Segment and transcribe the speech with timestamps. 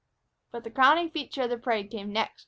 [0.51, 2.39] But the crowning feature of the parade came next.